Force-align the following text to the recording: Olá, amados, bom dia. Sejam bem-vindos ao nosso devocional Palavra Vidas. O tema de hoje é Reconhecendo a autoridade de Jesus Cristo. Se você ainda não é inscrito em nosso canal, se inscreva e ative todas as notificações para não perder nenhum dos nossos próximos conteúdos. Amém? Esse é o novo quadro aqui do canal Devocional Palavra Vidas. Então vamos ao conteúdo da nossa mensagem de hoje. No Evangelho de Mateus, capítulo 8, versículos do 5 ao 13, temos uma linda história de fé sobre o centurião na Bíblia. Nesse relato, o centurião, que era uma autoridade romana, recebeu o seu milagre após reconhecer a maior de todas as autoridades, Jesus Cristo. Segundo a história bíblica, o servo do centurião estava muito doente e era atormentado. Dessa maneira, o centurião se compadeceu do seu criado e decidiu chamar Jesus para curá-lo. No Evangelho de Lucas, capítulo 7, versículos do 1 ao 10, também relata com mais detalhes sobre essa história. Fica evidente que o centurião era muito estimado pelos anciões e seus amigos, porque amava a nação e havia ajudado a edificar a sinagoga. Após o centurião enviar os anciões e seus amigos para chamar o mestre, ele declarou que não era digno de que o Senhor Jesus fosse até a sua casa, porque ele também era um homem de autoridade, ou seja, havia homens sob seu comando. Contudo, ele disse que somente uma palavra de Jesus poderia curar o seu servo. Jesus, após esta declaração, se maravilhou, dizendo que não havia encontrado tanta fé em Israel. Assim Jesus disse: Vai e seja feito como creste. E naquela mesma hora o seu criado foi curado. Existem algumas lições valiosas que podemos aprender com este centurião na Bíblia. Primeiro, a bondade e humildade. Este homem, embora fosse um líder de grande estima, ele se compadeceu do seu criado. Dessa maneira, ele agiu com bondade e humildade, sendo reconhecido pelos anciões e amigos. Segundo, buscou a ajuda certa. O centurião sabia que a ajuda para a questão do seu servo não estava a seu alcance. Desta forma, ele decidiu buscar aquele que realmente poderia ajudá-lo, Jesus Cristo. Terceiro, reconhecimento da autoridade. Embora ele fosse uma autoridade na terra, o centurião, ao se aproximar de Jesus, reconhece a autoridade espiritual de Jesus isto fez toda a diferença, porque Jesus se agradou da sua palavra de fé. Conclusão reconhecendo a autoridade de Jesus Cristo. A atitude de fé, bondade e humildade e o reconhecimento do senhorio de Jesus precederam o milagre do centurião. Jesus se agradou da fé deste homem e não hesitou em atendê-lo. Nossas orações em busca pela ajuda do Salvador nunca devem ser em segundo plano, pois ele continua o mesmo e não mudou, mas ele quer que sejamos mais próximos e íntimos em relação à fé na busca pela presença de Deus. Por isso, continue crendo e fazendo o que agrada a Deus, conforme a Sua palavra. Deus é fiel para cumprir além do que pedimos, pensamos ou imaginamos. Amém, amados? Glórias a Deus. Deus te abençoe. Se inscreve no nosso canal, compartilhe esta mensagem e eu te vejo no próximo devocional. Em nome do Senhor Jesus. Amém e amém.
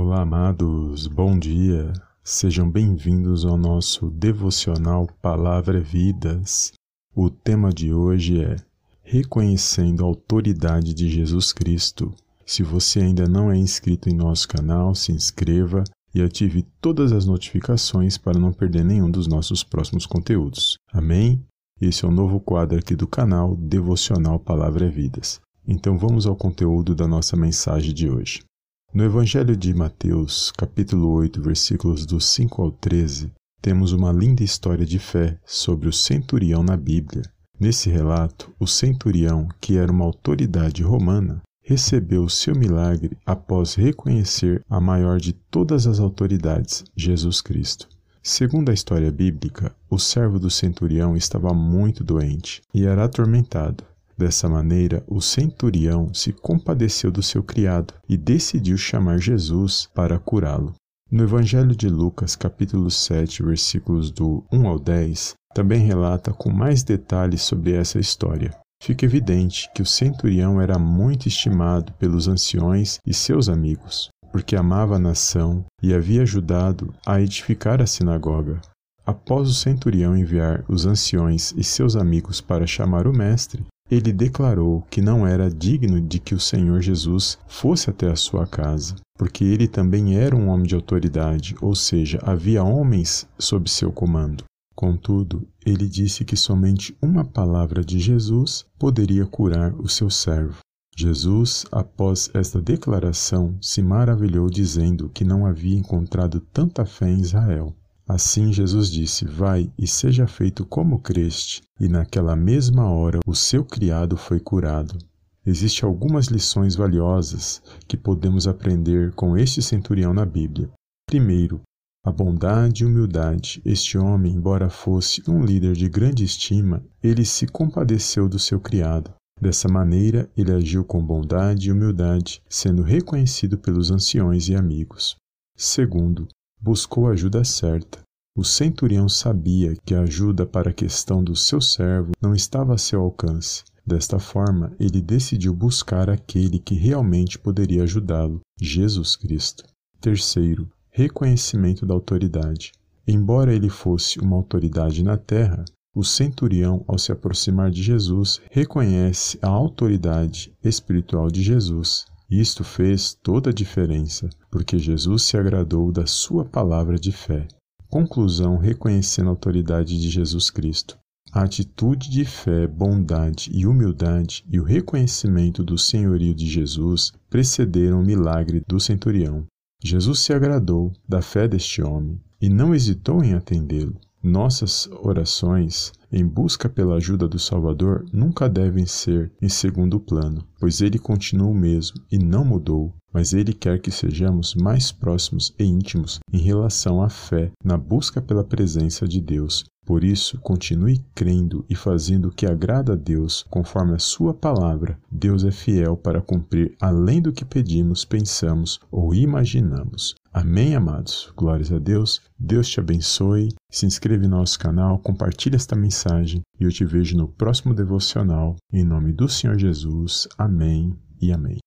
Olá, 0.00 0.20
amados, 0.20 1.08
bom 1.08 1.36
dia. 1.36 1.92
Sejam 2.22 2.70
bem-vindos 2.70 3.44
ao 3.44 3.58
nosso 3.58 4.08
devocional 4.10 5.08
Palavra 5.20 5.80
Vidas. 5.80 6.72
O 7.16 7.28
tema 7.28 7.72
de 7.72 7.92
hoje 7.92 8.40
é 8.40 8.54
Reconhecendo 9.02 10.04
a 10.04 10.06
autoridade 10.06 10.94
de 10.94 11.08
Jesus 11.08 11.52
Cristo. 11.52 12.14
Se 12.46 12.62
você 12.62 13.00
ainda 13.00 13.26
não 13.26 13.50
é 13.50 13.56
inscrito 13.58 14.08
em 14.08 14.14
nosso 14.14 14.46
canal, 14.46 14.94
se 14.94 15.10
inscreva 15.10 15.82
e 16.14 16.22
ative 16.22 16.64
todas 16.80 17.10
as 17.10 17.26
notificações 17.26 18.16
para 18.16 18.38
não 18.38 18.52
perder 18.52 18.84
nenhum 18.84 19.10
dos 19.10 19.26
nossos 19.26 19.64
próximos 19.64 20.06
conteúdos. 20.06 20.78
Amém? 20.92 21.44
Esse 21.80 22.04
é 22.04 22.08
o 22.08 22.12
novo 22.12 22.38
quadro 22.38 22.78
aqui 22.78 22.94
do 22.94 23.08
canal 23.08 23.56
Devocional 23.56 24.38
Palavra 24.38 24.88
Vidas. 24.88 25.40
Então 25.66 25.98
vamos 25.98 26.24
ao 26.24 26.36
conteúdo 26.36 26.94
da 26.94 27.08
nossa 27.08 27.36
mensagem 27.36 27.92
de 27.92 28.08
hoje. 28.08 28.44
No 28.92 29.04
Evangelho 29.04 29.54
de 29.54 29.74
Mateus, 29.74 30.50
capítulo 30.50 31.10
8, 31.10 31.42
versículos 31.42 32.06
do 32.06 32.18
5 32.18 32.62
ao 32.62 32.70
13, 32.70 33.30
temos 33.60 33.92
uma 33.92 34.10
linda 34.10 34.42
história 34.42 34.86
de 34.86 34.98
fé 34.98 35.38
sobre 35.44 35.90
o 35.90 35.92
centurião 35.92 36.62
na 36.62 36.74
Bíblia. 36.74 37.22
Nesse 37.60 37.90
relato, 37.90 38.50
o 38.58 38.66
centurião, 38.66 39.46
que 39.60 39.76
era 39.76 39.92
uma 39.92 40.06
autoridade 40.06 40.82
romana, 40.82 41.42
recebeu 41.62 42.24
o 42.24 42.30
seu 42.30 42.54
milagre 42.54 43.14
após 43.26 43.74
reconhecer 43.74 44.64
a 44.70 44.80
maior 44.80 45.20
de 45.20 45.34
todas 45.34 45.86
as 45.86 46.00
autoridades, 46.00 46.82
Jesus 46.96 47.42
Cristo. 47.42 47.86
Segundo 48.22 48.70
a 48.70 48.74
história 48.74 49.12
bíblica, 49.12 49.76
o 49.90 49.98
servo 49.98 50.38
do 50.38 50.50
centurião 50.50 51.14
estava 51.14 51.52
muito 51.52 52.02
doente 52.02 52.62
e 52.72 52.86
era 52.86 53.04
atormentado. 53.04 53.84
Dessa 54.18 54.48
maneira, 54.48 55.04
o 55.06 55.20
centurião 55.20 56.12
se 56.12 56.32
compadeceu 56.32 57.08
do 57.08 57.22
seu 57.22 57.40
criado 57.40 57.94
e 58.08 58.16
decidiu 58.16 58.76
chamar 58.76 59.18
Jesus 59.18 59.88
para 59.94 60.18
curá-lo. 60.18 60.74
No 61.08 61.22
Evangelho 61.22 61.76
de 61.76 61.88
Lucas, 61.88 62.34
capítulo 62.34 62.90
7, 62.90 63.44
versículos 63.44 64.10
do 64.10 64.44
1 64.52 64.66
ao 64.66 64.78
10, 64.80 65.34
também 65.54 65.86
relata 65.86 66.32
com 66.32 66.50
mais 66.50 66.82
detalhes 66.82 67.42
sobre 67.42 67.72
essa 67.72 68.00
história. 68.00 68.52
Fica 68.82 69.04
evidente 69.04 69.70
que 69.72 69.82
o 69.82 69.86
centurião 69.86 70.60
era 70.60 70.80
muito 70.80 71.28
estimado 71.28 71.92
pelos 71.92 72.26
anciões 72.26 72.98
e 73.06 73.14
seus 73.14 73.48
amigos, 73.48 74.08
porque 74.32 74.56
amava 74.56 74.96
a 74.96 74.98
nação 74.98 75.64
e 75.80 75.94
havia 75.94 76.22
ajudado 76.22 76.92
a 77.06 77.20
edificar 77.20 77.80
a 77.80 77.86
sinagoga. 77.86 78.60
Após 79.06 79.48
o 79.48 79.54
centurião 79.54 80.16
enviar 80.16 80.64
os 80.68 80.86
anciões 80.86 81.54
e 81.56 81.62
seus 81.62 81.94
amigos 81.94 82.40
para 82.40 82.66
chamar 82.66 83.06
o 83.06 83.12
mestre, 83.12 83.64
ele 83.90 84.12
declarou 84.12 84.82
que 84.90 85.00
não 85.00 85.26
era 85.26 85.50
digno 85.50 86.00
de 86.00 86.18
que 86.18 86.34
o 86.34 86.40
Senhor 86.40 86.80
Jesus 86.80 87.38
fosse 87.46 87.88
até 87.88 88.10
a 88.10 88.16
sua 88.16 88.46
casa, 88.46 88.96
porque 89.16 89.44
ele 89.44 89.66
também 89.66 90.16
era 90.16 90.36
um 90.36 90.48
homem 90.48 90.66
de 90.66 90.74
autoridade, 90.74 91.56
ou 91.60 91.74
seja, 91.74 92.18
havia 92.22 92.62
homens 92.62 93.26
sob 93.38 93.68
seu 93.70 93.90
comando. 93.90 94.44
Contudo, 94.74 95.46
ele 95.66 95.88
disse 95.88 96.24
que 96.24 96.36
somente 96.36 96.96
uma 97.02 97.24
palavra 97.24 97.84
de 97.84 97.98
Jesus 97.98 98.64
poderia 98.78 99.26
curar 99.26 99.74
o 99.74 99.88
seu 99.88 100.08
servo. 100.08 100.58
Jesus, 100.96 101.64
após 101.72 102.30
esta 102.34 102.60
declaração, 102.60 103.56
se 103.60 103.80
maravilhou, 103.82 104.50
dizendo 104.50 105.08
que 105.08 105.24
não 105.24 105.46
havia 105.46 105.76
encontrado 105.76 106.40
tanta 106.40 106.84
fé 106.84 107.10
em 107.10 107.20
Israel. 107.20 107.74
Assim 108.08 108.50
Jesus 108.50 108.90
disse: 108.90 109.26
Vai 109.26 109.70
e 109.78 109.86
seja 109.86 110.26
feito 110.26 110.64
como 110.64 110.98
creste. 110.98 111.60
E 111.78 111.88
naquela 111.88 112.34
mesma 112.34 112.90
hora 112.90 113.20
o 113.26 113.34
seu 113.34 113.62
criado 113.62 114.16
foi 114.16 114.40
curado. 114.40 114.96
Existem 115.44 115.86
algumas 115.86 116.28
lições 116.28 116.74
valiosas 116.74 117.62
que 117.86 117.96
podemos 117.98 118.48
aprender 118.48 119.12
com 119.12 119.36
este 119.36 119.60
centurião 119.60 120.14
na 120.14 120.24
Bíblia. 120.24 120.70
Primeiro, 121.06 121.60
a 122.04 122.10
bondade 122.10 122.82
e 122.82 122.86
humildade. 122.86 123.60
Este 123.64 123.98
homem, 123.98 124.32
embora 124.32 124.70
fosse 124.70 125.22
um 125.28 125.44
líder 125.44 125.74
de 125.74 125.88
grande 125.88 126.24
estima, 126.24 126.82
ele 127.02 127.24
se 127.26 127.46
compadeceu 127.46 128.26
do 128.26 128.38
seu 128.38 128.58
criado. 128.58 129.12
Dessa 129.40 129.68
maneira, 129.68 130.30
ele 130.36 130.50
agiu 130.50 130.82
com 130.82 131.04
bondade 131.04 131.68
e 131.68 131.72
humildade, 131.72 132.42
sendo 132.48 132.82
reconhecido 132.82 133.58
pelos 133.58 133.90
anciões 133.90 134.48
e 134.48 134.54
amigos. 134.54 135.16
Segundo, 135.56 136.26
buscou 136.60 137.08
a 137.08 137.12
ajuda 137.12 137.44
certa. 137.44 138.00
O 138.36 138.44
centurião 138.44 139.08
sabia 139.08 139.76
que 139.84 139.94
a 139.94 140.02
ajuda 140.02 140.46
para 140.46 140.70
a 140.70 140.72
questão 140.72 141.24
do 141.24 141.34
seu 141.34 141.60
servo 141.60 142.12
não 142.20 142.34
estava 142.34 142.74
a 142.74 142.78
seu 142.78 143.00
alcance. 143.00 143.64
Desta 143.84 144.18
forma, 144.18 144.72
ele 144.78 145.00
decidiu 145.00 145.52
buscar 145.54 146.08
aquele 146.10 146.58
que 146.58 146.74
realmente 146.74 147.38
poderia 147.38 147.82
ajudá-lo, 147.82 148.40
Jesus 148.60 149.16
Cristo. 149.16 149.64
Terceiro, 150.00 150.70
reconhecimento 150.90 151.86
da 151.86 151.94
autoridade. 151.94 152.72
Embora 153.06 153.54
ele 153.54 153.68
fosse 153.68 154.20
uma 154.20 154.36
autoridade 154.36 155.02
na 155.02 155.16
terra, 155.16 155.64
o 155.94 156.04
centurião, 156.04 156.84
ao 156.86 156.98
se 156.98 157.10
aproximar 157.10 157.70
de 157.70 157.82
Jesus, 157.82 158.40
reconhece 158.50 159.38
a 159.42 159.48
autoridade 159.48 160.52
espiritual 160.62 161.28
de 161.28 161.42
Jesus 161.42 162.06
isto 162.30 162.62
fez 162.62 163.14
toda 163.14 163.50
a 163.50 163.52
diferença, 163.52 164.28
porque 164.50 164.78
Jesus 164.78 165.22
se 165.22 165.36
agradou 165.36 165.90
da 165.90 166.06
sua 166.06 166.44
palavra 166.44 166.98
de 166.98 167.10
fé. 167.10 167.48
Conclusão 167.88 168.58
reconhecendo 168.58 169.28
a 169.28 169.30
autoridade 169.30 169.98
de 169.98 170.10
Jesus 170.10 170.50
Cristo. 170.50 170.98
A 171.32 171.42
atitude 171.42 172.10
de 172.10 172.24
fé, 172.24 172.66
bondade 172.66 173.50
e 173.52 173.66
humildade 173.66 174.44
e 174.50 174.60
o 174.60 174.64
reconhecimento 174.64 175.62
do 175.62 175.78
senhorio 175.78 176.34
de 176.34 176.46
Jesus 176.46 177.12
precederam 177.30 178.00
o 178.00 178.04
milagre 178.04 178.62
do 178.66 178.78
centurião. 178.78 179.46
Jesus 179.82 180.20
se 180.20 180.32
agradou 180.32 180.92
da 181.08 181.22
fé 181.22 181.46
deste 181.46 181.82
homem 181.82 182.20
e 182.40 182.48
não 182.48 182.74
hesitou 182.74 183.22
em 183.22 183.34
atendê-lo. 183.34 183.98
Nossas 184.22 184.88
orações 185.00 185.92
em 186.10 186.26
busca 186.26 186.68
pela 186.68 186.96
ajuda 186.96 187.28
do 187.28 187.38
Salvador 187.38 188.04
nunca 188.12 188.48
devem 188.48 188.84
ser 188.84 189.32
em 189.40 189.48
segundo 189.48 190.00
plano, 190.00 190.44
pois 190.58 190.80
ele 190.80 190.98
continua 190.98 191.48
o 191.48 191.54
mesmo 191.54 192.02
e 192.10 192.18
não 192.18 192.44
mudou, 192.44 192.94
mas 193.12 193.32
ele 193.32 193.52
quer 193.52 193.80
que 193.80 193.90
sejamos 193.90 194.54
mais 194.54 194.90
próximos 194.90 195.54
e 195.58 195.64
íntimos 195.64 196.18
em 196.32 196.38
relação 196.38 197.02
à 197.02 197.08
fé 197.08 197.52
na 197.64 197.76
busca 197.76 198.20
pela 198.20 198.42
presença 198.42 199.06
de 199.06 199.20
Deus. 199.20 199.64
Por 199.88 200.04
isso, 200.04 200.36
continue 200.40 201.02
crendo 201.14 201.64
e 201.66 201.74
fazendo 201.74 202.28
o 202.28 202.30
que 202.30 202.44
agrada 202.44 202.92
a 202.92 202.94
Deus, 202.94 203.46
conforme 203.48 203.94
a 203.94 203.98
Sua 203.98 204.34
palavra. 204.34 204.98
Deus 205.10 205.44
é 205.44 205.50
fiel 205.50 205.96
para 205.96 206.20
cumprir 206.20 206.76
além 206.78 207.22
do 207.22 207.32
que 207.32 207.42
pedimos, 207.42 208.04
pensamos 208.04 208.78
ou 208.90 209.14
imaginamos. 209.14 210.14
Amém, 210.30 210.76
amados? 210.76 211.32
Glórias 211.34 211.72
a 211.72 211.78
Deus. 211.78 212.20
Deus 212.38 212.68
te 212.68 212.80
abençoe. 212.80 213.48
Se 213.72 213.86
inscreve 213.86 214.28
no 214.28 214.36
nosso 214.36 214.58
canal, 214.58 214.98
compartilhe 214.98 215.56
esta 215.56 215.74
mensagem 215.74 216.42
e 216.60 216.64
eu 216.64 216.70
te 216.70 216.84
vejo 216.84 217.16
no 217.16 217.26
próximo 217.26 217.72
devocional. 217.72 218.56
Em 218.70 218.84
nome 218.84 219.10
do 219.10 219.26
Senhor 219.26 219.58
Jesus. 219.58 220.28
Amém 220.36 220.94
e 221.18 221.32
amém. 221.32 221.60